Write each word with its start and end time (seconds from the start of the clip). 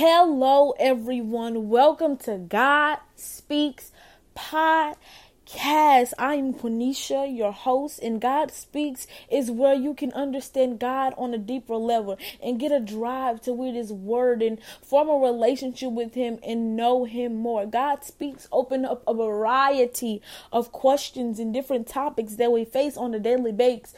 Hello, 0.00 0.74
everyone. 0.78 1.68
Welcome 1.68 2.18
to 2.18 2.38
God 2.38 2.98
Speaks 3.16 3.90
Podcast. 4.36 6.12
I'm 6.16 6.54
Quenisha, 6.54 7.36
your 7.36 7.50
host, 7.50 7.98
and 7.98 8.20
God 8.20 8.52
Speaks 8.52 9.08
is 9.28 9.50
where 9.50 9.74
you 9.74 9.94
can 9.94 10.12
understand 10.12 10.78
God 10.78 11.14
on 11.18 11.34
a 11.34 11.36
deeper 11.38 11.74
level 11.74 12.16
and 12.40 12.60
get 12.60 12.70
a 12.70 12.78
drive 12.78 13.40
to 13.40 13.60
read 13.60 13.74
His 13.74 13.92
Word 13.92 14.40
and 14.40 14.60
form 14.80 15.08
a 15.08 15.14
relationship 15.14 15.90
with 15.90 16.14
Him 16.14 16.38
and 16.44 16.76
know 16.76 17.02
Him 17.02 17.34
more. 17.34 17.66
God 17.66 18.04
Speaks 18.04 18.46
open 18.52 18.84
up 18.84 19.02
a 19.04 19.12
variety 19.12 20.22
of 20.52 20.70
questions 20.70 21.40
and 21.40 21.52
different 21.52 21.88
topics 21.88 22.36
that 22.36 22.52
we 22.52 22.64
face 22.64 22.96
on 22.96 23.14
a 23.14 23.18
daily 23.18 23.50
basis 23.50 23.94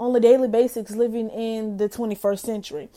on 0.00 0.16
a 0.16 0.20
daily 0.20 0.48
basis 0.48 0.90
living 0.92 1.28
in 1.28 1.76
the 1.76 1.88
21st 1.88 2.38
century. 2.40 2.88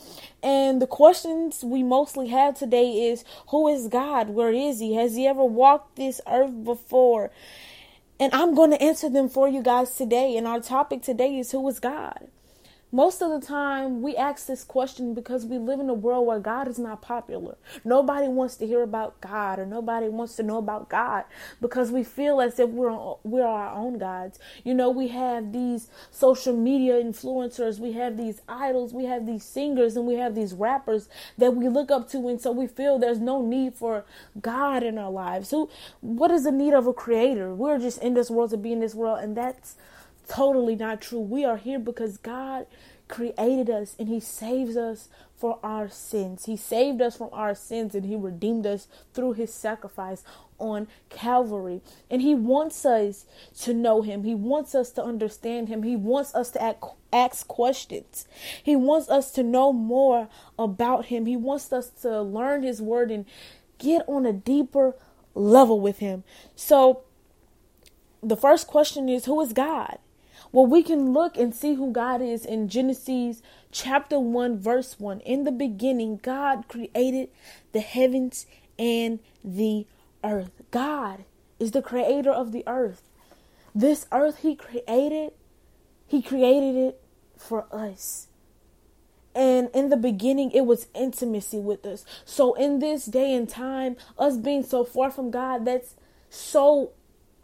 And 0.42 0.80
the 0.80 0.86
questions 0.86 1.62
we 1.62 1.82
mostly 1.82 2.28
have 2.28 2.58
today 2.58 3.08
is 3.08 3.24
who 3.48 3.68
is 3.68 3.88
God? 3.88 4.30
Where 4.30 4.50
is 4.52 4.80
he? 4.80 4.94
Has 4.94 5.14
he 5.14 5.26
ever 5.26 5.44
walked 5.44 5.96
this 5.96 6.20
earth 6.26 6.64
before? 6.64 7.30
And 8.18 8.32
I'm 8.32 8.54
going 8.54 8.70
to 8.70 8.82
answer 8.82 9.10
them 9.10 9.28
for 9.28 9.46
you 9.48 9.62
guys 9.62 9.94
today. 9.94 10.36
And 10.36 10.46
our 10.46 10.60
topic 10.60 11.02
today 11.02 11.38
is 11.38 11.52
who 11.52 11.68
is 11.68 11.78
God? 11.78 12.28
Most 12.94 13.22
of 13.22 13.30
the 13.32 13.44
time, 13.44 14.02
we 14.02 14.14
ask 14.14 14.46
this 14.46 14.62
question 14.62 15.14
because 15.14 15.44
we 15.44 15.58
live 15.58 15.80
in 15.80 15.88
a 15.88 15.94
world 15.94 16.28
where 16.28 16.38
God 16.38 16.68
is 16.68 16.78
not 16.78 17.02
popular. 17.02 17.56
Nobody 17.84 18.28
wants 18.28 18.54
to 18.58 18.68
hear 18.68 18.84
about 18.84 19.20
God, 19.20 19.58
or 19.58 19.66
nobody 19.66 20.08
wants 20.08 20.36
to 20.36 20.44
know 20.44 20.58
about 20.58 20.88
God 20.88 21.24
because 21.60 21.90
we 21.90 22.04
feel 22.04 22.40
as 22.40 22.56
if 22.60 22.70
we're 22.70 22.96
we're 23.24 23.44
our 23.44 23.74
own 23.74 23.98
gods. 23.98 24.38
You 24.62 24.74
know, 24.74 24.90
we 24.90 25.08
have 25.08 25.52
these 25.52 25.88
social 26.12 26.56
media 26.56 26.94
influencers, 26.94 27.80
we 27.80 27.94
have 27.94 28.16
these 28.16 28.42
idols, 28.48 28.94
we 28.94 29.06
have 29.06 29.26
these 29.26 29.42
singers, 29.42 29.96
and 29.96 30.06
we 30.06 30.14
have 30.14 30.36
these 30.36 30.52
rappers 30.52 31.08
that 31.36 31.56
we 31.56 31.68
look 31.68 31.90
up 31.90 32.08
to, 32.10 32.28
and 32.28 32.40
so 32.40 32.52
we 32.52 32.68
feel 32.68 33.00
there's 33.00 33.18
no 33.18 33.44
need 33.44 33.74
for 33.74 34.04
God 34.40 34.84
in 34.84 34.98
our 34.98 35.10
lives. 35.10 35.50
Who, 35.50 35.68
what 36.00 36.30
is 36.30 36.44
the 36.44 36.52
need 36.52 36.74
of 36.74 36.86
a 36.86 36.92
creator? 36.92 37.56
We're 37.56 37.80
just 37.80 38.00
in 38.00 38.14
this 38.14 38.30
world 38.30 38.50
to 38.50 38.56
be 38.56 38.70
in 38.70 38.78
this 38.78 38.94
world, 38.94 39.18
and 39.18 39.36
that's 39.36 39.74
totally 40.28 40.76
not 40.76 41.00
true. 41.00 41.20
We 41.20 41.44
are 41.44 41.56
here 41.56 41.78
because 41.78 42.16
God 42.16 42.66
created 43.08 43.68
us 43.68 43.94
and 43.98 44.08
He 44.08 44.20
saves 44.20 44.76
us 44.76 45.08
for 45.36 45.58
our 45.62 45.88
sins. 45.88 46.46
He 46.46 46.56
saved 46.56 47.02
us 47.02 47.16
from 47.16 47.28
our 47.32 47.54
sins 47.54 47.94
and 47.94 48.06
He 48.06 48.16
redeemed 48.16 48.66
us 48.66 48.88
through 49.12 49.34
His 49.34 49.52
sacrifice 49.52 50.24
on 50.58 50.88
Calvary. 51.10 51.82
And 52.10 52.22
He 52.22 52.34
wants 52.34 52.84
us 52.86 53.26
to 53.60 53.74
know 53.74 54.02
Him, 54.02 54.24
He 54.24 54.34
wants 54.34 54.74
us 54.74 54.90
to 54.92 55.02
understand 55.04 55.68
Him, 55.68 55.82
He 55.82 55.96
wants 55.96 56.34
us 56.34 56.50
to 56.52 56.76
ask 57.12 57.46
questions, 57.46 58.26
He 58.62 58.76
wants 58.76 59.08
us 59.08 59.30
to 59.32 59.42
know 59.42 59.72
more 59.72 60.28
about 60.58 61.06
Him, 61.06 61.26
He 61.26 61.36
wants 61.36 61.72
us 61.72 61.90
to 62.02 62.22
learn 62.22 62.62
His 62.62 62.80
Word 62.80 63.10
and 63.10 63.26
get 63.78 64.02
on 64.08 64.24
a 64.24 64.32
deeper 64.32 64.94
level 65.34 65.80
with 65.80 65.98
Him. 65.98 66.24
So, 66.56 67.02
the 68.22 68.36
first 68.36 68.66
question 68.66 69.08
is 69.08 69.26
Who 69.26 69.40
is 69.40 69.52
God? 69.52 69.98
Well, 70.54 70.66
we 70.66 70.84
can 70.84 71.12
look 71.12 71.36
and 71.36 71.52
see 71.52 71.74
who 71.74 71.90
God 71.90 72.22
is 72.22 72.46
in 72.46 72.68
Genesis 72.68 73.42
chapter 73.72 74.20
1, 74.20 74.60
verse 74.60 75.00
1. 75.00 75.18
In 75.22 75.42
the 75.42 75.50
beginning, 75.50 76.20
God 76.22 76.68
created 76.68 77.30
the 77.72 77.80
heavens 77.80 78.46
and 78.78 79.18
the 79.42 79.84
earth. 80.22 80.52
God 80.70 81.24
is 81.58 81.72
the 81.72 81.82
creator 81.82 82.30
of 82.30 82.52
the 82.52 82.62
earth. 82.68 83.02
This 83.74 84.06
earth 84.12 84.42
He 84.42 84.54
created, 84.54 85.32
He 86.06 86.22
created 86.22 86.76
it 86.76 87.02
for 87.36 87.66
us. 87.72 88.28
And 89.34 89.70
in 89.74 89.88
the 89.88 89.96
beginning, 89.96 90.52
it 90.52 90.66
was 90.66 90.86
intimacy 90.94 91.58
with 91.58 91.84
us. 91.84 92.04
So, 92.24 92.54
in 92.54 92.78
this 92.78 93.06
day 93.06 93.34
and 93.34 93.48
time, 93.48 93.96
us 94.16 94.36
being 94.36 94.62
so 94.62 94.84
far 94.84 95.10
from 95.10 95.32
God, 95.32 95.64
that's 95.64 95.96
so 96.30 96.92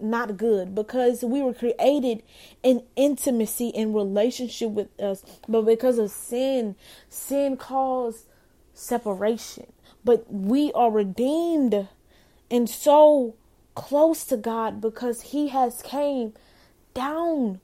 not 0.02 0.36
good 0.36 0.74
because 0.74 1.22
we 1.22 1.42
were 1.42 1.54
created 1.54 2.22
in 2.62 2.82
intimacy 2.96 3.72
and 3.74 3.94
relationship 3.94 4.70
with 4.70 4.88
us. 5.00 5.24
But 5.48 5.62
because 5.62 5.98
of 5.98 6.10
sin 6.10 6.76
sin 7.08 7.56
caused 7.56 8.26
separation. 8.74 9.72
But 10.04 10.32
we 10.32 10.72
are 10.72 10.90
redeemed 10.90 11.88
and 12.50 12.68
so 12.68 13.34
close 13.74 14.24
to 14.24 14.36
God 14.36 14.80
because 14.80 15.20
he 15.20 15.48
has 15.48 15.82
came 15.82 16.34
down 16.94 17.60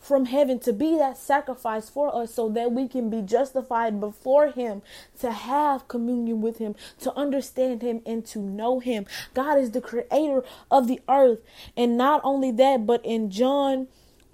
from 0.00 0.24
heaven 0.24 0.58
to 0.58 0.72
be 0.72 0.96
that 0.96 1.18
sacrifice 1.18 1.90
for 1.90 2.14
us 2.14 2.34
so 2.34 2.48
that 2.48 2.72
we 2.72 2.88
can 2.88 3.10
be 3.10 3.20
justified 3.20 4.00
before 4.00 4.48
Him, 4.48 4.82
to 5.20 5.30
have 5.30 5.86
communion 5.88 6.40
with 6.40 6.58
Him, 6.58 6.74
to 7.00 7.14
understand 7.14 7.82
Him, 7.82 8.00
and 8.06 8.24
to 8.26 8.40
know 8.40 8.80
Him. 8.80 9.06
God 9.34 9.58
is 9.58 9.72
the 9.72 9.80
creator 9.80 10.42
of 10.70 10.88
the 10.88 11.00
earth. 11.08 11.40
And 11.76 11.98
not 11.98 12.22
only 12.24 12.50
that, 12.52 12.86
but 12.86 13.04
in 13.04 13.30
John 13.30 13.88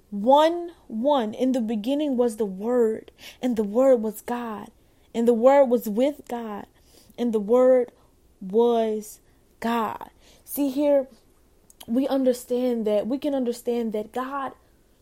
1 0.09 0.71
1, 0.87 1.33
in 1.33 1.51
the 1.51 1.61
beginning 1.61 2.15
was 2.15 2.37
the 2.37 2.45
Word, 2.45 3.11
and 3.41 3.57
the 3.57 3.63
Word 3.63 3.97
was 3.97 4.21
God, 4.21 4.71
and 5.13 5.27
the 5.27 5.33
Word 5.33 5.65
was 5.65 5.89
with 5.89 6.21
God, 6.29 6.65
and 7.17 7.33
the 7.33 7.41
Word 7.41 7.91
was 8.39 9.19
God. 9.59 10.09
See 10.45 10.69
here, 10.69 11.07
we 11.87 12.07
understand 12.07 12.87
that, 12.87 13.05
we 13.05 13.17
can 13.17 13.35
understand 13.35 13.91
that 13.91 14.13
God 14.13 14.53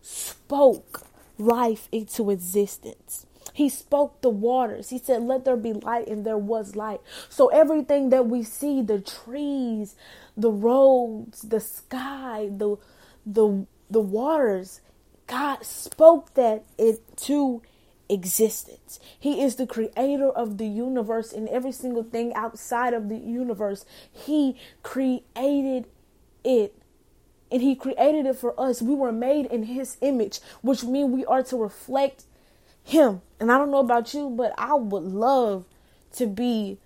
spoke 0.05 1.07
life 1.37 1.87
into 1.91 2.29
existence. 2.29 3.25
He 3.53 3.69
spoke 3.69 4.21
the 4.21 4.29
waters. 4.29 4.89
He 4.89 4.97
said, 4.97 5.23
Let 5.23 5.45
there 5.45 5.55
be 5.55 5.73
light, 5.73 6.07
and 6.07 6.25
there 6.25 6.37
was 6.37 6.75
light. 6.75 6.99
So, 7.29 7.47
everything 7.47 8.09
that 8.09 8.27
we 8.27 8.43
see 8.43 8.81
the 8.81 8.99
trees, 8.99 9.95
the 10.35 10.51
roads, 10.51 11.41
the 11.41 11.59
sky, 11.59 12.49
the, 12.51 12.77
the, 13.25 13.65
the 13.89 14.01
waters 14.01 14.81
God 15.27 15.65
spoke 15.65 16.33
that 16.35 16.65
into 16.77 17.61
existence. 18.09 18.99
He 19.19 19.41
is 19.41 19.55
the 19.55 19.65
creator 19.65 20.29
of 20.29 20.57
the 20.57 20.67
universe 20.67 21.33
and 21.33 21.49
every 21.49 21.71
single 21.71 22.03
thing 22.03 22.33
outside 22.35 22.93
of 22.93 23.09
the 23.09 23.17
universe. 23.17 23.85
He 24.11 24.55
created 24.83 25.87
it 26.43 26.75
and 27.51 27.61
he 27.61 27.75
created 27.75 28.25
it 28.25 28.35
for 28.35 28.59
us. 28.59 28.81
We 28.81 28.95
were 28.95 29.11
made 29.11 29.45
in 29.47 29.63
his 29.63 29.97
image, 30.01 30.39
which 30.61 30.83
means 30.83 31.11
we 31.11 31.25
are 31.25 31.43
to 31.43 31.57
reflect 31.57 32.23
him. 32.83 33.21
And 33.39 33.51
I 33.51 33.57
don't 33.57 33.71
know 33.71 33.79
about 33.79 34.13
you, 34.13 34.29
but 34.29 34.53
I 34.57 34.75
would 34.75 35.03
love 35.03 35.65
to 36.13 36.27
be 36.27 36.77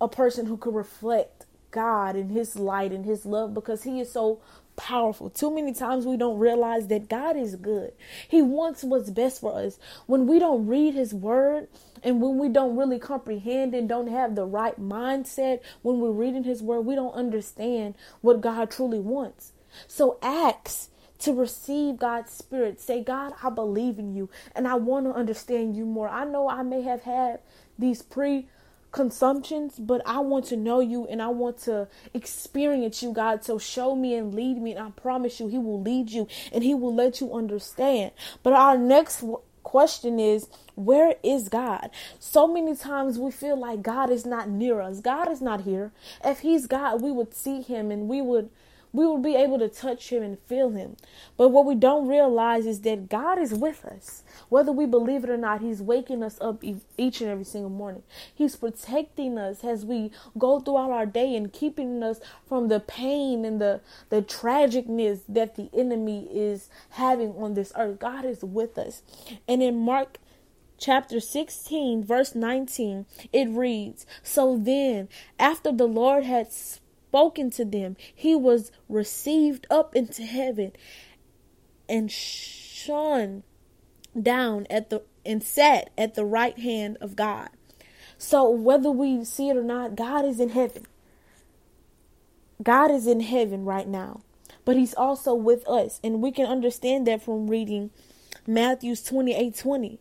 a 0.00 0.08
person 0.08 0.46
who 0.46 0.56
could 0.56 0.74
reflect 0.74 1.46
God 1.70 2.16
and 2.16 2.30
his 2.30 2.56
light 2.56 2.92
and 2.92 3.04
his 3.04 3.26
love 3.26 3.54
because 3.54 3.82
he 3.82 4.00
is 4.00 4.12
so 4.12 4.40
powerful. 4.76 5.30
Too 5.30 5.54
many 5.54 5.72
times 5.72 6.06
we 6.06 6.16
don't 6.16 6.38
realize 6.38 6.88
that 6.88 7.08
God 7.08 7.36
is 7.36 7.56
good. 7.56 7.92
He 8.28 8.42
wants 8.42 8.84
what's 8.84 9.10
best 9.10 9.40
for 9.40 9.58
us. 9.58 9.78
When 10.06 10.26
we 10.26 10.38
don't 10.38 10.66
read 10.66 10.94
his 10.94 11.14
word 11.14 11.68
and 12.02 12.20
when 12.20 12.38
we 12.38 12.48
don't 12.48 12.76
really 12.76 12.98
comprehend 12.98 13.74
and 13.74 13.88
don't 13.88 14.08
have 14.08 14.34
the 14.34 14.44
right 14.44 14.78
mindset 14.80 15.60
when 15.82 16.00
we're 16.00 16.10
reading 16.10 16.44
his 16.44 16.62
word, 16.62 16.82
we 16.82 16.94
don't 16.94 17.14
understand 17.14 17.94
what 18.20 18.40
God 18.40 18.70
truly 18.70 19.00
wants. 19.00 19.52
So 19.88 20.18
ask 20.22 20.90
to 21.20 21.32
receive 21.32 21.96
God's 21.96 22.30
Spirit. 22.30 22.80
Say, 22.80 23.02
God, 23.02 23.32
I 23.42 23.50
believe 23.50 23.98
in 23.98 24.14
you 24.14 24.28
and 24.54 24.68
I 24.68 24.74
want 24.74 25.06
to 25.06 25.12
understand 25.12 25.76
you 25.76 25.86
more. 25.86 26.08
I 26.08 26.24
know 26.24 26.48
I 26.48 26.62
may 26.62 26.82
have 26.82 27.02
had 27.02 27.40
these 27.78 28.02
pre 28.02 28.46
consumptions, 28.92 29.78
but 29.78 30.00
I 30.06 30.20
want 30.20 30.46
to 30.46 30.56
know 30.56 30.80
you 30.80 31.06
and 31.06 31.20
I 31.20 31.28
want 31.28 31.58
to 31.64 31.86
experience 32.14 33.02
you, 33.02 33.12
God. 33.12 33.44
So 33.44 33.58
show 33.58 33.94
me 33.94 34.14
and 34.14 34.34
lead 34.34 34.56
me, 34.56 34.72
and 34.72 34.80
I 34.80 34.90
promise 34.90 35.38
you, 35.38 35.48
He 35.48 35.58
will 35.58 35.80
lead 35.80 36.10
you 36.10 36.26
and 36.52 36.64
He 36.64 36.74
will 36.74 36.94
let 36.94 37.20
you 37.20 37.34
understand. 37.34 38.12
But 38.42 38.54
our 38.54 38.78
next 38.78 39.22
question 39.62 40.18
is 40.18 40.48
where 40.76 41.16
is 41.22 41.48
God? 41.48 41.90
So 42.18 42.46
many 42.46 42.74
times 42.74 43.18
we 43.18 43.30
feel 43.30 43.58
like 43.58 43.82
God 43.82 44.10
is 44.10 44.24
not 44.24 44.48
near 44.48 44.80
us. 44.80 45.00
God 45.00 45.30
is 45.30 45.42
not 45.42 45.62
here. 45.62 45.92
If 46.24 46.40
He's 46.40 46.66
God, 46.66 47.02
we 47.02 47.12
would 47.12 47.34
see 47.34 47.60
Him 47.60 47.90
and 47.90 48.08
we 48.08 48.22
would 48.22 48.48
we 48.96 49.06
will 49.06 49.18
be 49.18 49.36
able 49.36 49.58
to 49.58 49.68
touch 49.68 50.10
him 50.10 50.22
and 50.22 50.38
feel 50.46 50.70
him. 50.70 50.96
But 51.36 51.50
what 51.50 51.66
we 51.66 51.74
don't 51.74 52.08
realize 52.08 52.66
is 52.66 52.80
that 52.80 53.08
God 53.10 53.38
is 53.38 53.52
with 53.52 53.84
us. 53.84 54.22
Whether 54.48 54.72
we 54.72 54.86
believe 54.86 55.22
it 55.22 55.30
or 55.30 55.36
not, 55.36 55.60
he's 55.60 55.82
waking 55.82 56.22
us 56.22 56.38
up 56.40 56.64
each 56.96 57.20
and 57.20 57.30
every 57.30 57.44
single 57.44 57.70
morning. 57.70 58.02
He's 58.34 58.56
protecting 58.56 59.36
us 59.36 59.62
as 59.62 59.84
we 59.84 60.10
go 60.38 60.60
throughout 60.60 60.90
our 60.90 61.06
day 61.06 61.36
and 61.36 61.52
keeping 61.52 62.02
us 62.02 62.20
from 62.48 62.68
the 62.68 62.80
pain 62.80 63.44
and 63.44 63.60
the, 63.60 63.80
the 64.08 64.22
tragicness 64.22 65.20
that 65.28 65.56
the 65.56 65.68
enemy 65.76 66.28
is 66.32 66.70
having 66.90 67.32
on 67.36 67.54
this 67.54 67.72
earth. 67.76 67.98
God 67.98 68.24
is 68.24 68.42
with 68.42 68.78
us. 68.78 69.02
And 69.46 69.62
in 69.62 69.78
Mark 69.78 70.18
chapter 70.78 71.20
16, 71.20 72.02
verse 72.04 72.34
19, 72.34 73.06
it 73.32 73.48
reads 73.50 74.06
So 74.22 74.56
then, 74.56 75.08
after 75.38 75.72
the 75.72 75.86
Lord 75.86 76.24
had 76.24 76.50
spoken, 76.52 76.85
spoken 77.08 77.50
to 77.50 77.64
them, 77.64 77.96
he 78.14 78.34
was 78.34 78.72
received 78.88 79.66
up 79.70 79.94
into 79.94 80.22
heaven 80.22 80.72
and 81.88 82.10
shone 82.10 83.42
down 84.20 84.66
at 84.68 84.90
the 84.90 85.02
and 85.24 85.42
sat 85.42 85.90
at 85.98 86.14
the 86.14 86.24
right 86.24 86.58
hand 86.58 86.96
of 87.00 87.16
God. 87.16 87.48
So 88.18 88.48
whether 88.48 88.90
we 88.90 89.24
see 89.24 89.48
it 89.48 89.56
or 89.56 89.62
not, 89.62 89.96
God 89.96 90.24
is 90.24 90.40
in 90.40 90.50
heaven. 90.50 90.86
God 92.62 92.90
is 92.90 93.06
in 93.06 93.20
heaven 93.20 93.64
right 93.64 93.86
now, 93.86 94.22
but 94.64 94.76
He's 94.76 94.94
also 94.94 95.34
with 95.34 95.66
us. 95.68 96.00
And 96.02 96.22
we 96.22 96.32
can 96.32 96.46
understand 96.46 97.06
that 97.06 97.22
from 97.22 97.48
reading 97.48 97.90
Matthew's 98.46 99.02
28 99.02 99.56
20. 99.56 100.00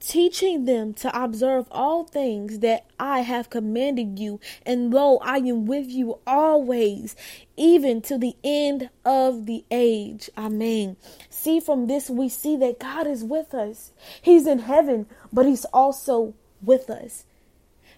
Teaching 0.00 0.64
them 0.64 0.94
to 0.94 1.22
observe 1.22 1.66
all 1.70 2.04
things 2.04 2.60
that 2.60 2.86
I 2.98 3.20
have 3.20 3.50
commanded 3.50 4.18
you, 4.18 4.40
and 4.64 4.92
lo, 4.92 5.18
I 5.18 5.36
am 5.36 5.66
with 5.66 5.88
you 5.90 6.20
always, 6.26 7.14
even 7.58 8.00
to 8.02 8.16
the 8.16 8.34
end 8.42 8.88
of 9.04 9.44
the 9.44 9.62
age. 9.70 10.30
Amen. 10.38 10.96
See, 11.28 11.60
from 11.60 11.86
this, 11.86 12.08
we 12.08 12.30
see 12.30 12.56
that 12.56 12.80
God 12.80 13.06
is 13.06 13.22
with 13.22 13.52
us. 13.52 13.92
He's 14.22 14.46
in 14.46 14.60
heaven, 14.60 15.04
but 15.30 15.44
He's 15.44 15.66
also 15.66 16.32
with 16.62 16.88
us. 16.88 17.24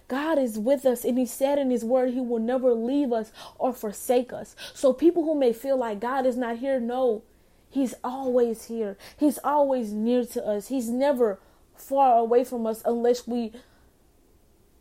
God 0.09 0.37
is 0.37 0.59
with 0.59 0.85
us, 0.85 1.05
and 1.05 1.17
He 1.17 1.25
said 1.25 1.57
in 1.57 1.71
His 1.71 1.85
word, 1.85 2.13
He 2.13 2.19
will 2.19 2.39
never 2.39 2.73
leave 2.73 3.13
us 3.13 3.31
or 3.57 3.71
forsake 3.71 4.33
us. 4.33 4.57
So, 4.73 4.91
people 4.91 5.23
who 5.23 5.39
may 5.39 5.53
feel 5.53 5.77
like 5.77 6.01
God 6.01 6.25
is 6.25 6.35
not 6.35 6.57
here, 6.57 6.81
know 6.81 7.23
He's 7.69 7.95
always 8.03 8.65
here. 8.65 8.97
He's 9.17 9.39
always 9.41 9.93
near 9.93 10.25
to 10.25 10.45
us. 10.45 10.67
He's 10.67 10.89
never 10.89 11.39
far 11.75 12.17
away 12.17 12.43
from 12.43 12.65
us 12.65 12.81
unless 12.85 13.27
we 13.27 13.51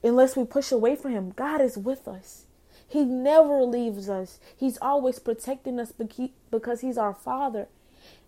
unless 0.05 0.37
we 0.37 0.45
push 0.45 0.73
away 0.73 0.97
from 0.97 1.13
him. 1.13 1.33
God 1.37 1.61
is 1.61 1.79
with 1.79 2.09
us. 2.09 2.47
He 2.89 3.05
never 3.05 3.63
leaves 3.63 4.09
us. 4.09 4.39
He's 4.57 4.79
always 4.83 5.19
protecting 5.19 5.79
us 5.79 5.93
because 6.51 6.81
he's 6.81 6.99
our 6.99 7.15
father. 7.15 7.69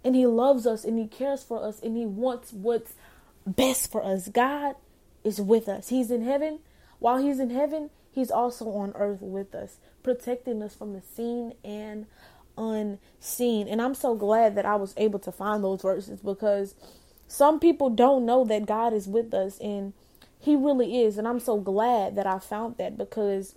And 0.05 0.15
he 0.15 0.27
loves 0.27 0.67
us 0.67 0.85
and 0.85 0.99
he 0.99 1.07
cares 1.07 1.43
for 1.43 1.63
us 1.63 1.81
and 1.83 1.97
he 1.97 2.07
wants 2.07 2.53
what's 2.53 2.95
best 3.47 3.91
for 3.91 4.05
us. 4.05 4.29
God 4.29 4.77
is 5.25 5.41
with 5.41 5.69
us. 5.69 5.89
He's 5.89 6.11
in 6.11 6.23
heaven 6.23 6.61
while 7.05 7.19
he's 7.19 7.39
in 7.39 7.51
heaven, 7.51 7.91
he's 8.13 8.31
also 8.31 8.67
on 8.71 8.93
earth 8.95 9.21
with 9.21 9.55
us, 9.55 9.77
protecting 10.03 10.63
us 10.63 10.75
from 10.75 10.95
the 10.95 11.03
seen 11.03 11.53
and 11.63 12.07
unseen. 12.57 13.69
And 13.69 13.83
I'm 13.83 13.95
so 13.95 14.15
glad 14.15 14.55
that 14.55 14.65
I 14.65 14.77
was 14.77 14.95
able 14.97 15.19
to 15.19 15.31
find 15.31 15.63
those 15.63 15.83
verses 15.83 16.21
because 16.21 16.75
some 17.35 17.59
people 17.59 17.91
don't 17.91 18.25
know 18.25 18.45
that 18.45 18.65
God 18.65 18.93
is 18.93 19.09
with 19.09 19.35
us 19.35 19.59
and 19.59 19.93
he 20.39 20.55
really 20.55 21.03
is. 21.03 21.19
And 21.19 21.27
I'm 21.27 21.41
so 21.41 21.59
glad 21.59 22.15
that 22.15 22.29
I 22.29 22.39
found 22.39 22.77
that 22.77 22.97
because 22.97 23.57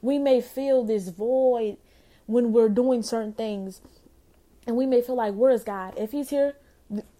we 0.00 0.16
may 0.16 0.40
feel 0.40 0.84
this 0.84 1.08
void 1.08 1.76
when 2.26 2.52
we're 2.52 2.68
doing 2.68 3.02
certain 3.02 3.32
things 3.32 3.80
and 4.64 4.76
we 4.76 4.86
may 4.86 5.02
feel 5.02 5.16
like, 5.16 5.34
where 5.34 5.50
is 5.50 5.64
God? 5.64 5.94
If 5.96 6.12
he's 6.12 6.30
here, 6.30 6.54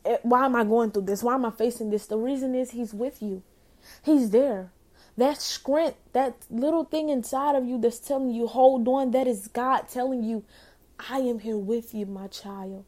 eh, 0.05 0.19
why 0.23 0.45
am 0.45 0.55
I 0.55 0.63
going 0.63 0.93
through 0.93 1.07
this? 1.07 1.25
Why 1.25 1.35
am 1.35 1.45
I 1.45 1.51
facing 1.51 1.91
this? 1.91 2.07
The 2.07 2.19
reason 2.19 2.55
is 2.55 2.71
he's 2.71 2.95
with 2.95 3.21
you. 3.21 3.43
He's 4.05 4.31
there. 4.31 4.71
That 5.17 5.43
strength, 5.43 5.97
that 6.13 6.37
little 6.49 6.85
thing 6.85 7.09
inside 7.09 7.57
of 7.57 7.67
you 7.67 7.81
that's 7.81 7.99
telling 7.99 8.31
you, 8.31 8.47
hold 8.47 8.87
on, 8.87 9.11
that 9.11 9.27
is 9.27 9.49
God 9.49 9.89
telling 9.89 10.23
you, 10.23 10.45
I 11.11 11.19
am 11.19 11.41
here 11.41 11.59
with 11.59 11.95
you, 11.95 12.07
my 12.07 12.29
child. 12.29 12.85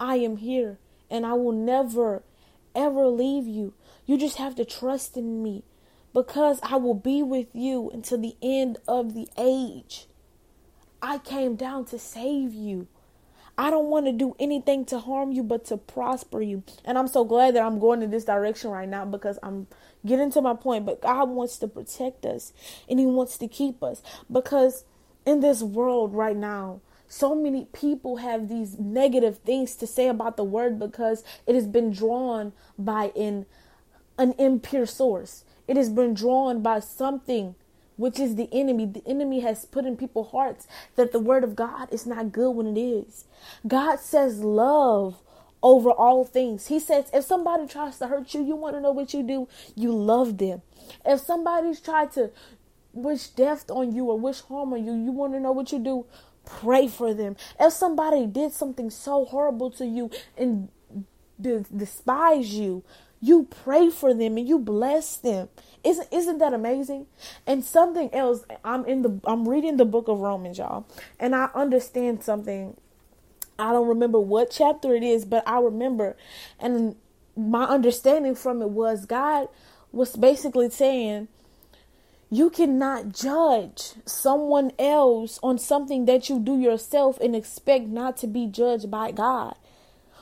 I 0.00 0.16
am 0.16 0.38
here 0.38 0.78
and 1.10 1.26
I 1.26 1.34
will 1.34 1.52
never, 1.52 2.22
ever 2.76 3.06
leave 3.08 3.46
you. 3.46 3.74
You 4.04 4.16
just 4.16 4.36
have 4.36 4.54
to 4.56 4.64
trust 4.64 5.16
in 5.16 5.42
me 5.42 5.64
because 6.14 6.60
I 6.62 6.76
will 6.76 6.94
be 6.94 7.22
with 7.22 7.48
you 7.52 7.90
until 7.90 8.18
the 8.18 8.36
end 8.40 8.78
of 8.86 9.14
the 9.14 9.28
age. 9.36 10.06
I 11.02 11.18
came 11.18 11.56
down 11.56 11.84
to 11.86 11.98
save 11.98 12.54
you. 12.54 12.86
I 13.58 13.70
don't 13.70 13.86
want 13.86 14.06
to 14.06 14.12
do 14.12 14.36
anything 14.38 14.84
to 14.86 14.98
harm 14.98 15.32
you 15.32 15.42
but 15.42 15.64
to 15.66 15.76
prosper 15.76 16.42
you. 16.42 16.62
And 16.84 16.98
I'm 16.98 17.08
so 17.08 17.24
glad 17.24 17.54
that 17.54 17.62
I'm 17.62 17.78
going 17.78 18.02
in 18.02 18.10
this 18.10 18.24
direction 18.24 18.70
right 18.70 18.88
now 18.88 19.04
because 19.04 19.38
I'm 19.42 19.66
getting 20.04 20.30
to 20.32 20.42
my 20.42 20.54
point. 20.54 20.84
But 20.84 21.00
God 21.00 21.30
wants 21.30 21.56
to 21.58 21.68
protect 21.68 22.26
us 22.26 22.52
and 22.88 22.98
He 22.98 23.06
wants 23.06 23.38
to 23.38 23.48
keep 23.48 23.82
us 23.82 24.02
because 24.30 24.84
in 25.24 25.40
this 25.40 25.62
world 25.62 26.14
right 26.14 26.36
now, 26.36 26.80
so 27.08 27.34
many 27.34 27.66
people 27.72 28.16
have 28.16 28.48
these 28.48 28.78
negative 28.78 29.38
things 29.38 29.76
to 29.76 29.86
say 29.86 30.08
about 30.08 30.36
the 30.36 30.44
word 30.44 30.78
because 30.78 31.22
it 31.46 31.54
has 31.54 31.66
been 31.66 31.92
drawn 31.92 32.52
by 32.78 33.12
an 33.16 33.46
an 34.18 34.34
impure 34.38 34.86
source. 34.86 35.44
It 35.68 35.76
has 35.76 35.90
been 35.90 36.14
drawn 36.14 36.62
by 36.62 36.80
something 36.80 37.54
which 37.96 38.18
is 38.18 38.36
the 38.36 38.48
enemy. 38.52 38.86
The 38.86 39.02
enemy 39.06 39.40
has 39.40 39.64
put 39.64 39.84
in 39.84 39.96
people's 39.96 40.30
hearts 40.30 40.66
that 40.96 41.12
the 41.12 41.18
word 41.18 41.44
of 41.44 41.56
God 41.56 41.92
is 41.92 42.06
not 42.06 42.32
good 42.32 42.50
when 42.50 42.76
it 42.76 42.80
is. 42.80 43.24
God 43.66 44.00
says 44.00 44.40
love 44.40 45.22
over 45.62 45.90
all 45.90 46.24
things. 46.24 46.68
He 46.68 46.78
says 46.78 47.10
if 47.12 47.24
somebody 47.24 47.66
tries 47.66 47.98
to 47.98 48.06
hurt 48.06 48.34
you, 48.34 48.42
you 48.42 48.56
want 48.56 48.74
to 48.76 48.80
know 48.80 48.92
what 48.92 49.12
you 49.14 49.22
do? 49.22 49.48
You 49.74 49.92
love 49.92 50.38
them. 50.38 50.62
If 51.04 51.20
somebody's 51.20 51.80
tried 51.80 52.12
to 52.12 52.30
wish 52.92 53.28
death 53.28 53.70
on 53.70 53.94
you 53.94 54.06
or 54.06 54.18
wish 54.18 54.40
harm 54.42 54.72
on 54.72 54.84
you, 54.84 54.94
you 54.94 55.12
want 55.12 55.32
to 55.34 55.40
know 55.40 55.52
what 55.52 55.72
you 55.72 55.78
do? 55.78 56.06
Pray 56.46 56.88
for 56.88 57.12
them. 57.12 57.36
If 57.60 57.74
somebody 57.74 58.26
did 58.26 58.52
something 58.52 58.88
so 58.88 59.26
horrible 59.26 59.70
to 59.72 59.84
you 59.84 60.10
and 60.38 60.68
despise 61.40 62.54
you, 62.54 62.82
you 63.20 63.44
pray 63.44 63.90
for 63.90 64.14
them 64.14 64.38
and 64.38 64.48
you 64.48 64.58
bless 64.58 65.16
them. 65.16 65.48
Isn't 65.84 66.08
isn't 66.12 66.38
that 66.38 66.54
amazing? 66.54 67.06
And 67.46 67.64
something 67.64 68.12
else, 68.14 68.44
I'm 68.64 68.84
in 68.86 69.02
the 69.02 69.20
I'm 69.26 69.48
reading 69.48 69.76
the 69.76 69.84
book 69.84 70.08
of 70.08 70.20
Romans, 70.20 70.58
y'all, 70.58 70.86
and 71.18 71.34
I 71.34 71.48
understand 71.54 72.22
something. 72.22 72.76
I 73.58 73.72
don't 73.72 73.88
remember 73.88 74.20
what 74.20 74.50
chapter 74.50 74.94
it 74.94 75.02
is, 75.02 75.24
but 75.24 75.46
I 75.48 75.60
remember, 75.60 76.16
and 76.60 76.94
my 77.36 77.64
understanding 77.64 78.34
from 78.34 78.62
it 78.62 78.70
was 78.70 79.06
God 79.06 79.48
was 79.92 80.14
basically 80.14 80.70
saying, 80.70 81.28
you 82.30 82.50
cannot 82.50 83.12
judge 83.12 83.92
someone 84.04 84.72
else 84.78 85.38
on 85.42 85.58
something 85.58 86.06
that 86.06 86.28
you 86.28 86.40
do 86.40 86.58
yourself 86.58 87.20
and 87.20 87.36
expect 87.36 87.86
not 87.86 88.16
to 88.18 88.26
be 88.26 88.46
judged 88.46 88.90
by 88.90 89.12
God. 89.12 89.54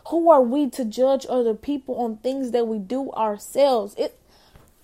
Who 0.09 0.31
are 0.31 0.43
we 0.43 0.69
to 0.71 0.85
judge 0.85 1.25
other 1.29 1.55
people 1.55 1.95
on 1.97 2.19
things 2.19 2.51
that 2.51 2.69
we 2.69 2.79
do 2.79 3.11
ourselves? 3.13 3.95
It 3.97 4.19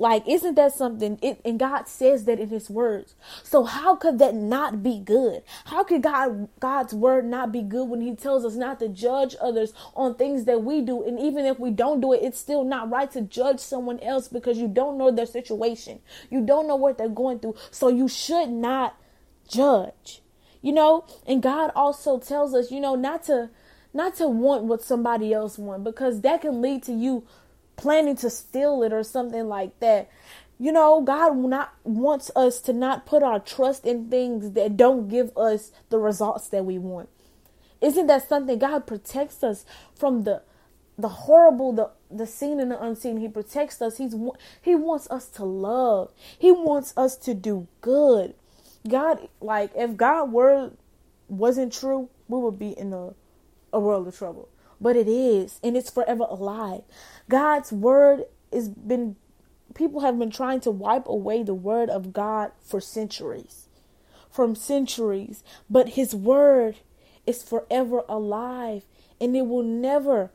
like 0.01 0.27
isn't 0.27 0.55
that 0.55 0.73
something 0.73 1.19
it 1.21 1.43
and 1.45 1.59
God 1.59 1.87
says 1.87 2.25
that 2.25 2.41
in 2.41 2.49
his 2.49 2.71
words. 2.71 3.15
So 3.43 3.65
how 3.65 3.95
could 3.97 4.19
that 4.19 4.35
not 4.35 4.83
be 4.83 4.99
good? 4.99 5.43
How 5.67 5.85
could 5.85 6.03
God 6.03 6.49
God's 6.59 6.95
word 6.95 7.27
not 7.27 7.53
be 7.53 7.61
good 7.61 7.85
when 7.85 8.01
he 8.01 8.15
tells 8.15 8.47
us 8.47 8.55
not 8.55 8.79
to 8.79 8.89
judge 8.89 9.37
others 9.41 9.75
on 9.95 10.15
things 10.15 10.47
that 10.47 10.63
we 10.65 10.81
do 10.81 11.03
and 11.05 11.21
even 11.21 11.45
if 11.45 11.61
we 11.61 11.71
don't 11.71 12.01
do 12.01 12.15
it 12.15 12.23
it's 12.23 12.39
still 12.39 12.65
not 12.65 12.91
right 12.91 13.11
to 13.13 13.21
judge 13.21 13.61
someone 13.61 14.01
else 14.01 14.27
because 14.27 14.57
you 14.57 14.69
don't 14.69 14.97
know 14.97 15.11
their 15.11 15.27
situation. 15.27 16.01
You 16.31 16.47
don't 16.47 16.67
know 16.67 16.77
what 16.77 16.97
they're 16.97 17.09
going 17.11 17.41
through. 17.41 17.57
So 17.71 17.89
you 17.89 18.09
should 18.09 18.49
not 18.49 18.97
judge. 19.47 20.23
You 20.63 20.73
know, 20.73 21.05
and 21.27 21.43
God 21.43 21.73
also 21.75 22.19
tells 22.19 22.55
us, 22.55 22.71
you 22.71 22.81
know, 22.81 22.95
not 22.95 23.25
to 23.25 23.51
not 23.93 24.15
to 24.17 24.29
want 24.29 24.65
what 24.65 24.83
somebody 24.83 25.33
else 25.33 25.59
want 25.59 25.85
because 25.85 26.21
that 26.21 26.43
can 26.43 26.63
lead 26.63 26.83
to 26.85 26.93
you 26.93 27.27
planning 27.81 28.17
to 28.17 28.31
steal 28.31 28.83
it 28.83 28.93
or 28.93 29.03
something 29.03 29.49
like 29.49 29.81
that. 29.81 30.11
You 30.59 30.73
know, 30.73 31.01
God 31.03 31.37
not 31.39 31.75
wants 31.85 32.31
us 32.37 32.61
to 32.63 32.75
not 32.75 33.07
put 33.07 33.23
our 33.23 33.41
trust 33.41 33.87
in 33.87 34.11
things 34.11 34.53
that 34.53 34.77
don't 34.77 35.09
give 35.09 35.37
us 35.37 35.73
the 35.89 35.99
results 35.99 36.49
that 36.49 36.67
we 36.67 36.79
want. 36.79 37.09
Isn't 37.81 38.09
that 38.09 38.29
something 38.29 38.59
God 38.59 38.87
protects 38.87 39.43
us 39.43 39.65
from 39.95 40.25
the 40.25 40.43
the 40.99 41.09
horrible, 41.09 41.73
the 41.73 41.91
the 42.11 42.27
seen 42.27 42.61
and 42.61 42.71
the 42.71 42.83
unseen. 42.83 43.17
He 43.19 43.29
protects 43.29 43.81
us. 43.83 43.99
He's 43.99 44.15
he 44.61 44.75
wants 44.75 45.09
us 45.11 45.29
to 45.31 45.45
love. 45.45 46.13
He 46.39 46.53
wants 46.53 46.93
us 46.97 47.17
to 47.19 47.35
do 47.35 47.67
good. 47.81 48.35
God, 48.89 49.29
like 49.41 49.73
if 49.75 49.97
God 49.97 50.33
word 50.33 50.73
wasn't 51.29 51.73
true, 51.73 52.11
we 52.29 52.39
would 52.39 52.59
be 52.59 52.71
in 52.71 52.93
a 52.93 53.15
a 53.73 53.81
world 53.81 54.09
of 54.09 54.17
trouble. 54.19 54.49
But 54.81 54.97
it 54.97 55.09
is, 55.09 55.61
and 55.63 55.77
it's 55.77 55.91
forever 55.91 56.25
alive. 56.29 56.83
God's 57.29 57.73
word 57.73 58.25
has 58.53 58.69
been 58.69 59.17
people 59.75 60.01
have 60.01 60.19
been 60.19 60.31
trying 60.31 60.61
to 60.61 60.71
wipe 60.71 61.07
away 61.07 61.43
the 61.43 61.55
word 61.55 61.91
of 61.91 62.13
God 62.13 62.53
for 62.61 62.81
centuries. 62.81 63.69
From 64.31 64.55
centuries, 64.55 65.43
but 65.69 65.91
his 65.91 66.15
word 66.15 66.79
is 67.27 67.43
forever 67.43 68.03
alive 68.09 68.85
and 69.21 69.37
it 69.37 69.47
will 69.47 69.63
never 69.63 70.31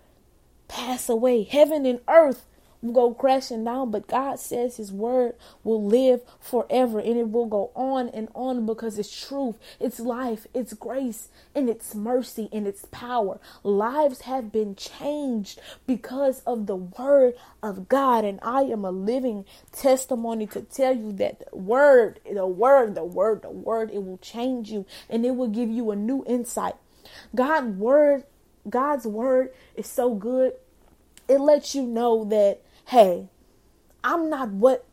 pass 0.67 1.09
away. 1.09 1.43
Heaven 1.43 1.85
and 1.85 1.99
earth 2.07 2.45
go 2.91 3.13
crashing 3.13 3.63
down, 3.63 3.91
but 3.91 4.07
God 4.07 4.39
says 4.39 4.77
His 4.77 4.91
word 4.91 5.35
will 5.63 5.83
live 5.83 6.21
forever 6.39 6.99
and 6.99 7.17
it 7.17 7.29
will 7.31 7.45
go 7.45 7.71
on 7.75 8.09
and 8.09 8.29
on 8.33 8.65
because 8.65 8.97
it's 8.99 9.27
truth, 9.27 9.55
it's 9.79 9.99
life, 9.99 10.47
it's 10.53 10.73
grace, 10.73 11.29
and 11.53 11.69
it's 11.69 11.95
mercy 11.95 12.49
and 12.51 12.67
it's 12.67 12.85
power. 12.91 13.39
Lives 13.63 14.21
have 14.21 14.51
been 14.51 14.75
changed 14.75 15.59
because 15.87 16.41
of 16.41 16.67
the 16.67 16.75
word 16.75 17.33
of 17.61 17.87
God, 17.89 18.25
and 18.25 18.39
I 18.41 18.61
am 18.61 18.85
a 18.85 18.91
living 18.91 19.45
testimony 19.71 20.47
to 20.47 20.61
tell 20.61 20.95
you 20.95 21.11
that 21.13 21.43
the 21.51 21.57
word, 21.57 22.19
the 22.31 22.47
word, 22.47 22.95
the 22.95 23.03
word, 23.03 23.41
the 23.41 23.49
word, 23.49 23.91
it 23.91 24.03
will 24.03 24.17
change 24.17 24.71
you 24.71 24.85
and 25.09 25.25
it 25.25 25.35
will 25.35 25.47
give 25.47 25.69
you 25.69 25.91
a 25.91 25.95
new 25.95 26.23
insight. 26.27 26.75
God's 27.33 27.77
word, 27.77 28.23
God's 28.69 29.05
word 29.05 29.51
is 29.75 29.87
so 29.87 30.13
good. 30.13 30.53
It 31.27 31.39
lets 31.39 31.73
you 31.75 31.83
know 31.83 32.23
that 32.25 32.61
hey, 32.85 33.29
I'm 34.03 34.29
not 34.29 34.49
what 34.49 34.85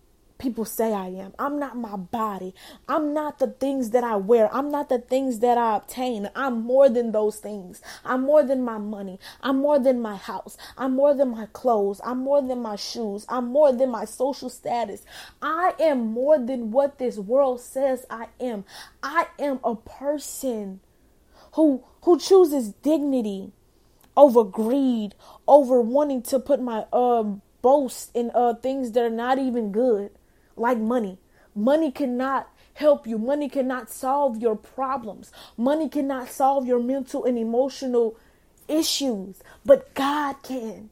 people 0.43 0.65
say 0.65 0.93
I 0.93 1.07
am. 1.07 1.33
I'm 1.39 1.61
not 1.61 1.77
my 1.77 1.97
body. 1.97 2.53
I'm 2.89 3.15
not 3.15 3.39
the 3.39 3.47
things 3.47 3.91
that 3.91 4.03
I 4.03 4.17
wear. 4.17 4.53
I'm 4.53 4.71
not 4.73 4.89
the 4.89 4.99
things 4.99 5.39
that 5.39 5.57
I 5.57 5.77
obtain. 5.77 6.29
I'm 6.35 6.63
more 6.63 6.89
than 6.89 7.13
those 7.13 7.37
things. 7.37 7.81
I'm 8.05 8.23
more 8.23 8.43
than 8.43 8.63
my 8.63 8.79
money. 8.79 9.21
I'm 9.41 9.59
more 9.59 9.79
than 9.79 10.03
my 10.03 10.17
house. 10.17 10.57
I'm 10.77 10.97
more 10.97 11.15
than 11.15 11.31
my 11.31 11.47
clothes. 11.53 12.01
I'm 12.05 12.19
more 12.19 12.43
than 12.43 12.61
my 12.61 12.75
shoes. 12.75 13.25
I'm 13.29 13.47
more 13.47 13.73
than 13.73 13.91
my 13.91 14.05
social 14.05 14.51
status. 14.51 15.05
I 15.41 15.75
am 15.79 16.13
more 16.13 16.39
than 16.39 16.73
what 16.73 16.99
this 16.99 17.19
world 17.19 17.61
says 17.61 18.05
I 18.11 18.27
am. 18.41 18.65
I 19.01 19.29
am 19.39 19.61
a 19.63 19.77
person 19.77 20.81
who 21.53 21.85
who 22.03 22.19
chooses 22.19 22.71
dignity 22.83 23.53
over 24.17 24.43
greed, 24.43 25.15
over 25.47 25.81
wanting 25.81 26.23
to 26.23 26.41
put 26.41 26.61
my 26.61 26.85
uh 26.93 27.25
boast 27.63 28.11
in 28.15 28.31
uh 28.35 28.55
things 28.55 28.93
that 28.93 29.05
are 29.05 29.11
not 29.11 29.39
even 29.39 29.73
good 29.73 30.11
like 30.57 30.79
money. 30.79 31.19
Money 31.55 31.91
cannot 31.91 32.49
help 32.75 33.07
you. 33.07 33.19
Money 33.19 33.49
cannot 33.49 33.91
solve 33.91 34.39
your 34.41 34.57
problems. 34.57 35.31
Money 35.57 35.89
cannot 35.89 36.29
solve 36.29 36.67
your 36.67 36.83
mental 36.83 37.25
and 37.25 37.39
emotional 37.39 38.17
issues, 38.69 39.43
but 39.65 39.95
God 39.95 40.37
can. 40.43 40.91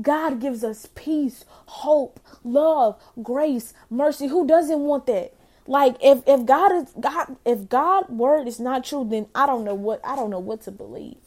God 0.00 0.40
gives 0.40 0.62
us 0.62 0.88
peace, 0.94 1.44
hope, 1.66 2.20
love, 2.44 3.00
grace, 3.22 3.74
mercy. 3.88 4.28
Who 4.28 4.46
doesn't 4.46 4.80
want 4.80 5.06
that? 5.06 5.34
Like 5.66 5.96
if 6.00 6.22
if 6.26 6.46
God 6.46 6.72
is 6.72 6.94
God 6.98 7.36
if 7.44 7.68
God 7.68 8.08
word 8.08 8.48
is 8.48 8.60
not 8.60 8.84
true, 8.84 9.06
then 9.08 9.26
I 9.34 9.46
don't 9.46 9.64
know 9.64 9.74
what 9.74 10.00
I 10.04 10.16
don't 10.16 10.30
know 10.30 10.38
what 10.38 10.62
to 10.62 10.70
believe. 10.70 11.18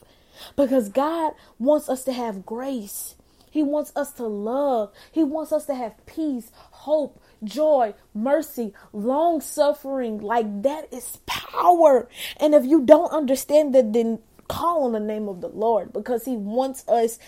Because 0.55 0.89
God 0.89 1.33
wants 1.59 1.89
us 1.89 2.03
to 2.05 2.13
have 2.13 2.45
grace. 2.45 3.15
He 3.53 3.61
wants 3.61 3.91
us 3.95 4.11
to 4.13 4.25
love. 4.25 4.91
He 5.11 5.23
wants 5.23 5.51
us 5.51 5.67
to 5.67 5.75
have 5.75 6.03
peace, 6.07 6.51
hope, 6.55 7.21
joy, 7.43 7.93
mercy, 8.11 8.73
long 8.91 9.41
suffering. 9.41 10.17
Like 10.17 10.63
that 10.63 10.91
is 10.91 11.19
power. 11.27 12.09
And 12.37 12.55
if 12.55 12.65
you 12.65 12.81
don't 12.81 13.11
understand 13.11 13.75
that, 13.75 13.93
then 13.93 14.17
call 14.47 14.85
on 14.85 14.93
the 14.93 14.99
name 14.99 15.29
of 15.29 15.41
the 15.41 15.49
Lord 15.49 15.93
because 15.93 16.25
He 16.25 16.35
wants 16.35 16.83
us 16.87 17.19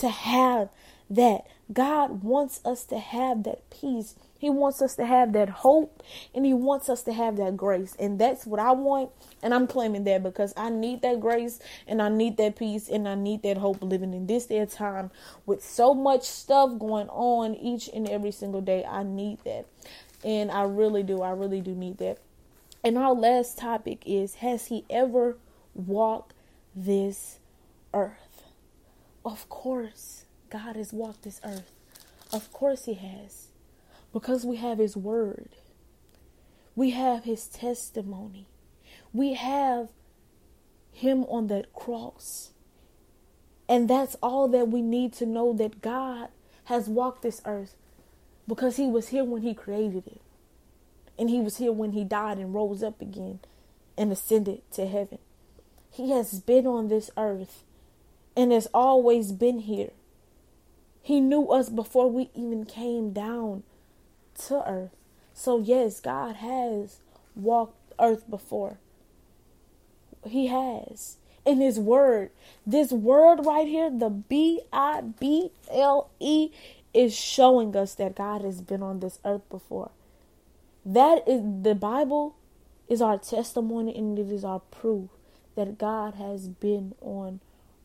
to 0.00 0.10
have 0.10 0.68
that. 1.08 1.46
God 1.72 2.22
wants 2.22 2.60
us 2.62 2.84
to 2.84 2.98
have 2.98 3.44
that 3.44 3.70
peace. 3.70 4.16
He 4.40 4.48
wants 4.48 4.80
us 4.80 4.96
to 4.96 5.04
have 5.04 5.34
that 5.34 5.50
hope 5.50 6.02
and 6.34 6.46
He 6.46 6.54
wants 6.54 6.88
us 6.88 7.02
to 7.02 7.12
have 7.12 7.36
that 7.36 7.58
grace. 7.58 7.94
And 8.00 8.18
that's 8.18 8.46
what 8.46 8.58
I 8.58 8.72
want. 8.72 9.10
And 9.42 9.52
I'm 9.52 9.66
claiming 9.66 10.04
that 10.04 10.22
because 10.22 10.54
I 10.56 10.70
need 10.70 11.02
that 11.02 11.20
grace 11.20 11.58
and 11.86 12.00
I 12.00 12.08
need 12.08 12.38
that 12.38 12.56
peace 12.56 12.88
and 12.88 13.06
I 13.06 13.16
need 13.16 13.42
that 13.42 13.58
hope 13.58 13.82
living 13.82 14.14
in 14.14 14.26
this 14.26 14.46
day 14.46 14.64
time 14.64 15.10
with 15.44 15.62
so 15.62 15.92
much 15.92 16.22
stuff 16.22 16.78
going 16.78 17.10
on 17.10 17.54
each 17.54 17.90
and 17.92 18.08
every 18.08 18.30
single 18.30 18.62
day. 18.62 18.82
I 18.82 19.02
need 19.02 19.40
that. 19.44 19.66
And 20.24 20.50
I 20.50 20.62
really 20.62 21.02
do. 21.02 21.20
I 21.20 21.32
really 21.32 21.60
do 21.60 21.74
need 21.74 21.98
that. 21.98 22.16
And 22.82 22.96
our 22.96 23.12
last 23.12 23.58
topic 23.58 24.04
is 24.06 24.36
Has 24.36 24.68
He 24.68 24.86
ever 24.88 25.36
walked 25.74 26.32
this 26.74 27.40
earth? 27.92 28.44
Of 29.22 29.50
course, 29.50 30.24
God 30.48 30.76
has 30.76 30.94
walked 30.94 31.24
this 31.24 31.42
earth. 31.44 31.70
Of 32.32 32.50
course, 32.54 32.86
He 32.86 32.94
has. 32.94 33.49
Because 34.12 34.44
we 34.44 34.56
have 34.56 34.78
His 34.78 34.96
Word, 34.96 35.50
we 36.74 36.90
have 36.90 37.24
His 37.24 37.46
testimony, 37.46 38.46
we 39.12 39.34
have 39.34 39.88
Him 40.92 41.24
on 41.24 41.46
that 41.48 41.72
cross. 41.72 42.50
And 43.68 43.88
that's 43.88 44.16
all 44.20 44.48
that 44.48 44.68
we 44.68 44.82
need 44.82 45.12
to 45.14 45.26
know 45.26 45.52
that 45.52 45.80
God 45.80 46.28
has 46.64 46.88
walked 46.88 47.22
this 47.22 47.40
earth 47.44 47.76
because 48.48 48.76
He 48.76 48.88
was 48.88 49.08
here 49.08 49.24
when 49.24 49.42
He 49.42 49.54
created 49.54 50.06
it. 50.08 50.20
And 51.16 51.30
He 51.30 51.40
was 51.40 51.58
here 51.58 51.72
when 51.72 51.92
He 51.92 52.02
died 52.02 52.38
and 52.38 52.52
rose 52.52 52.82
up 52.82 53.00
again 53.00 53.38
and 53.96 54.10
ascended 54.10 54.62
to 54.72 54.86
heaven. 54.86 55.18
He 55.90 56.10
has 56.10 56.40
been 56.40 56.66
on 56.66 56.88
this 56.88 57.10
earth 57.16 57.64
and 58.36 58.52
has 58.52 58.66
always 58.72 59.32
been 59.32 59.60
here. 59.60 59.90
He 61.02 61.20
knew 61.20 61.48
us 61.48 61.68
before 61.68 62.10
we 62.10 62.30
even 62.34 62.64
came 62.64 63.12
down 63.12 63.62
to 64.46 64.68
earth. 64.68 64.90
So, 65.34 65.60
yes, 65.60 66.00
God 66.00 66.36
has 66.36 66.98
walked 67.34 67.92
earth 67.98 68.28
before. 68.28 68.78
He 70.26 70.48
has. 70.48 71.16
In 71.46 71.60
His 71.60 71.78
Word. 71.78 72.30
This 72.66 72.92
word 72.92 73.46
right 73.46 73.66
here, 73.66 73.90
the 73.90 74.10
B 74.10 74.60
I 74.72 75.00
B 75.00 75.50
L 75.70 76.10
E, 76.20 76.50
is 76.92 77.14
showing 77.14 77.74
us 77.76 77.94
that 77.94 78.16
God 78.16 78.42
has 78.42 78.60
been 78.60 78.82
on 78.82 79.00
this 79.00 79.18
earth 79.24 79.48
before. 79.48 79.90
That 80.84 81.26
is 81.26 81.40
the 81.62 81.74
Bible 81.74 82.36
is 82.88 83.00
our 83.00 83.18
testimony 83.18 83.96
and 83.96 84.18
it 84.18 84.30
is 84.30 84.44
our 84.44 84.60
proof 84.60 85.10
that 85.54 85.78
God 85.78 86.14
has 86.14 86.48
been 86.48 86.94
on 87.00 87.40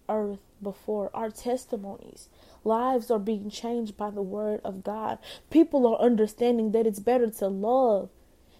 earth 0.09 0.39
before. 0.61 1.09
Our 1.13 1.29
testimonies. 1.29 2.29
Lives 2.63 3.11
are 3.11 3.19
being 3.19 3.49
changed 3.49 3.95
by 3.95 4.09
the 4.09 4.21
word 4.21 4.61
of 4.63 4.83
God. 4.83 5.19
People 5.49 5.85
are 5.87 5.99
understanding 5.99 6.71
that 6.71 6.87
it's 6.87 6.99
better 6.99 7.29
to 7.29 7.47
love 7.47 8.09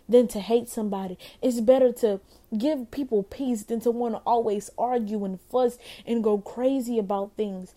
than 0.07 0.27
to 0.29 0.39
hate 0.39 0.69
somebody. 0.69 1.17
It's 1.41 1.59
better 1.59 1.91
to 1.93 2.19
give 2.55 2.91
people 2.91 3.23
peace 3.23 3.63
than 3.63 3.79
to 3.81 3.91
want 3.91 4.15
to 4.15 4.21
always 4.25 4.69
argue 4.77 5.25
and 5.25 5.39
fuss 5.49 5.77
and 6.05 6.23
go 6.23 6.37
crazy 6.37 6.99
about 6.99 7.31
things. 7.35 7.73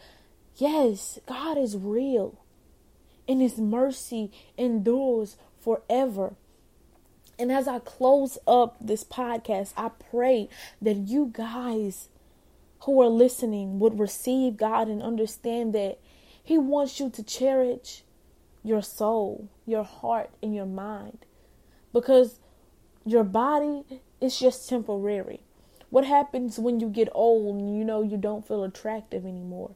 Yes, 0.56 1.18
God 1.26 1.56
is 1.56 1.76
real. 1.76 2.38
And 3.26 3.40
his 3.40 3.58
mercy 3.58 4.30
endures 4.56 5.36
forever. 5.60 6.34
And 7.38 7.52
as 7.52 7.68
I 7.68 7.78
close 7.78 8.36
up 8.46 8.76
this 8.80 9.04
podcast, 9.04 9.72
I 9.76 9.90
pray 10.10 10.48
that 10.82 10.96
you 10.96 11.30
guys 11.32 12.08
who 12.80 13.00
are 13.02 13.08
listening 13.08 13.78
would 13.78 13.98
receive 13.98 14.56
God 14.56 14.88
and 14.88 15.02
understand 15.02 15.74
that 15.74 15.98
he 16.42 16.58
wants 16.58 17.00
you 17.00 17.10
to 17.10 17.22
cherish 17.22 18.02
your 18.62 18.82
soul, 18.82 19.48
your 19.66 19.84
heart, 19.84 20.30
and 20.42 20.54
your 20.54 20.66
mind 20.66 21.18
because 21.92 22.40
your 23.04 23.24
body 23.24 23.84
is 24.20 24.38
just 24.38 24.68
temporary. 24.68 25.40
What 25.90 26.04
happens 26.04 26.58
when 26.58 26.80
you 26.80 26.88
get 26.88 27.08
old 27.12 27.56
and 27.56 27.76
you 27.76 27.84
know 27.84 28.02
you 28.02 28.16
don't 28.16 28.46
feel 28.46 28.62
attractive 28.62 29.24
anymore? 29.24 29.70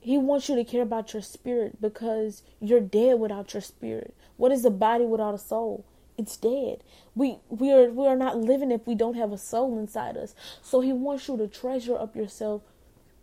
He 0.00 0.16
wants 0.16 0.48
you 0.48 0.54
to 0.56 0.64
care 0.64 0.82
about 0.82 1.12
your 1.12 1.22
spirit 1.22 1.80
because 1.80 2.42
you're 2.60 2.80
dead 2.80 3.18
without 3.18 3.52
your 3.52 3.60
spirit. 3.60 4.14
What 4.36 4.52
is 4.52 4.64
a 4.64 4.70
body 4.70 5.04
without 5.04 5.34
a 5.34 5.38
soul? 5.38 5.84
It's 6.18 6.36
dead. 6.36 6.82
We 7.14 7.38
we 7.48 7.72
are 7.72 7.90
we 7.90 8.06
are 8.06 8.16
not 8.16 8.38
living 8.38 8.70
if 8.70 8.86
we 8.86 8.94
don't 8.94 9.16
have 9.16 9.32
a 9.32 9.38
soul 9.38 9.78
inside 9.78 10.16
us. 10.16 10.34
So 10.62 10.80
he 10.80 10.92
wants 10.92 11.28
you 11.28 11.36
to 11.36 11.46
treasure 11.46 11.96
up 11.96 12.16
yourself 12.16 12.62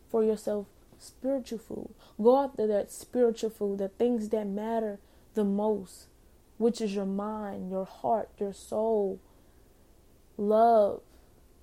for 0.10 0.24
yourself 0.24 0.68
spiritual 1.00 1.60
food. 1.60 1.94
Go 2.22 2.44
after 2.44 2.68
that 2.68 2.92
spiritual 2.92 3.50
food, 3.50 3.80
the 3.80 3.90
things 3.90 4.30
that 4.30 4.48
matter 4.48 5.00
the 5.34 5.44
most, 5.44 6.08
which 6.58 6.80
is 6.82 6.96
your 6.96 7.06
mind, 7.06 7.70
your 7.72 7.86
heart, 7.86 8.30
your 8.40 8.54
soul, 8.54 9.20
love, 10.38 11.02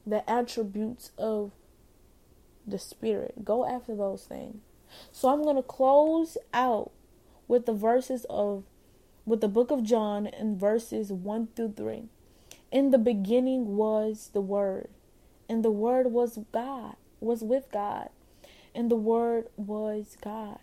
the 0.06 0.28
attributes 0.28 1.12
of 1.16 1.52
the 2.66 2.78
spirit. 2.78 3.44
Go 3.44 3.66
after 3.66 3.94
those 3.94 4.24
things. 4.24 4.62
So 5.12 5.28
I'm 5.28 5.42
going 5.42 5.56
to 5.56 5.62
close 5.62 6.36
out 6.52 6.90
with 7.46 7.66
the 7.66 7.72
verses 7.72 8.26
of 8.28 8.64
with 9.24 9.40
the 9.40 9.48
book 9.48 9.70
of 9.70 9.82
John 9.82 10.26
in 10.26 10.58
verses 10.58 11.12
1 11.12 11.48
through 11.54 11.74
3. 11.76 12.04
In 12.72 12.90
the 12.90 12.98
beginning 12.98 13.76
was 13.76 14.30
the 14.32 14.40
word, 14.40 14.88
and 15.48 15.64
the 15.64 15.70
word 15.70 16.12
was 16.12 16.38
God, 16.52 16.96
was 17.20 17.42
with 17.42 17.70
God, 17.72 18.10
and 18.74 18.90
the 18.90 18.96
Word 18.96 19.48
was 19.56 20.16
God. 20.20 20.58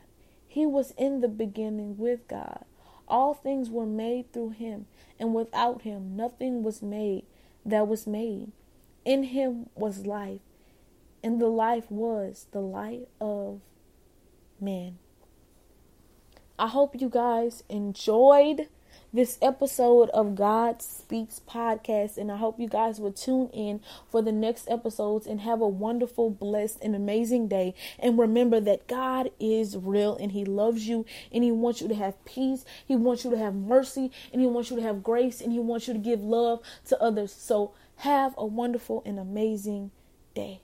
He 0.47 0.65
was 0.65 0.91
in 0.97 1.21
the 1.21 1.27
beginning 1.27 1.97
with 1.97 2.27
God. 2.27 2.63
All 3.07 3.33
things 3.33 3.69
were 3.69 3.85
made 3.85 4.31
through 4.31 4.51
him, 4.51 4.85
and 5.19 5.33
without 5.33 5.83
him 5.83 6.15
nothing 6.15 6.63
was 6.63 6.81
made 6.81 7.25
that 7.65 7.87
was 7.87 8.07
made. 8.07 8.51
In 9.05 9.23
him 9.23 9.69
was 9.75 10.05
life, 10.05 10.41
and 11.23 11.39
the 11.39 11.47
life 11.47 11.89
was 11.89 12.47
the 12.51 12.61
light 12.61 13.07
of 13.21 13.61
man. 14.59 14.97
I 16.59 16.67
hope 16.67 16.99
you 16.99 17.07
guys 17.07 17.63
enjoyed 17.69 18.67
this 19.13 19.37
episode 19.43 20.09
of 20.09 20.33
God 20.33 20.81
Speaks 20.81 21.39
podcast. 21.47 22.17
And 22.17 22.31
I 22.31 22.37
hope 22.37 22.59
you 22.59 22.67
guys 22.67 22.99
will 22.99 23.11
tune 23.11 23.49
in 23.53 23.81
for 24.09 24.23
the 24.23 24.31
next 24.31 24.67
episodes 24.67 25.27
and 25.27 25.41
have 25.41 25.61
a 25.61 25.67
wonderful, 25.67 26.31
blessed, 26.31 26.79
and 26.81 26.95
amazing 26.95 27.47
day. 27.47 27.75
And 27.99 28.17
remember 28.17 28.59
that 28.59 28.87
God 28.87 29.29
is 29.39 29.77
real 29.77 30.15
and 30.17 30.31
He 30.31 30.45
loves 30.45 30.87
you 30.87 31.05
and 31.31 31.43
He 31.43 31.51
wants 31.51 31.81
you 31.81 31.87
to 31.89 31.95
have 31.95 32.25
peace. 32.25 32.65
He 32.87 32.95
wants 32.95 33.23
you 33.23 33.29
to 33.29 33.37
have 33.37 33.53
mercy 33.53 34.11
and 34.31 34.41
He 34.41 34.47
wants 34.47 34.71
you 34.71 34.77
to 34.77 34.83
have 34.83 35.03
grace 35.03 35.41
and 35.41 35.51
He 35.51 35.59
wants 35.59 35.87
you 35.87 35.93
to 35.93 35.99
give 35.99 36.21
love 36.21 36.61
to 36.87 36.99
others. 36.99 37.31
So 37.31 37.73
have 37.97 38.33
a 38.35 38.47
wonderful 38.47 39.03
and 39.05 39.19
amazing 39.19 39.91
day. 40.33 40.61